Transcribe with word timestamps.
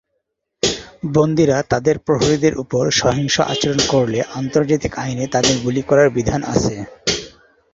বন্দিরা 1.15 1.57
তাদের 1.71 1.95
প্রহরীদের 1.99 2.53
ওপর 2.57 2.83
সহিংস 2.99 3.35
আচরণ 3.53 3.79
করলে 3.89 4.19
আন্তর্জাতিক 4.39 4.93
আইনে 4.97 5.25
তাদের 5.27 5.55
গুলি 5.63 5.81
করার 5.89 6.09
বিধান 6.17 6.41
আছে। 6.53 6.75